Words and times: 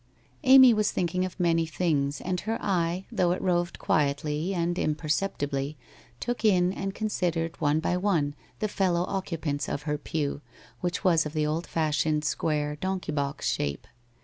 Amy 0.43 0.73
was 0.73 0.89
thinking 0.91 1.25
of 1.25 1.39
many 1.39 1.63
things, 1.63 2.21
and 2.21 2.39
her 2.39 2.57
eye, 2.59 3.05
though 3.11 3.33
it 3.33 3.39
roved 3.43 3.77
quietly, 3.77 4.51
and 4.51 4.79
imperceptibly, 4.79 5.77
took 6.19 6.43
in 6.43 6.73
and 6.73 6.95
consid 6.95 7.35
ered 7.35 7.55
one 7.61 7.79
by 7.79 7.95
one 7.95 8.33
the 8.57 8.67
fellow 8.67 9.03
occupants 9.07 9.69
of 9.69 9.83
her 9.83 9.99
pew, 9.99 10.41
which 10.79 11.03
was 11.03 11.23
of 11.27 11.33
the 11.33 11.45
old 11.45 11.67
fashioned 11.67 12.25
square 12.25 12.75
donkey 12.77 13.11
box 13.11 13.47
shape. 13.51 13.85